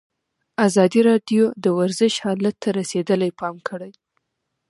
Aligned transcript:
ازادي 0.67 1.01
راډیو 1.09 1.43
د 1.63 1.65
ورزش 1.79 2.13
حالت 2.25 2.55
ته 2.63 2.69
رسېدلي 2.79 3.31
پام 3.39 3.55
کړی. 3.69 3.91